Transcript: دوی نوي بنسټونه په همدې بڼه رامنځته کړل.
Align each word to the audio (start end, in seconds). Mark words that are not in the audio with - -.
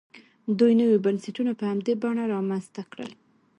دوی 0.59 0.73
نوي 0.81 0.97
بنسټونه 1.05 1.51
په 1.59 1.63
همدې 1.71 1.93
بڼه 2.01 2.23
رامنځته 2.33 2.81
کړل. 2.91 3.11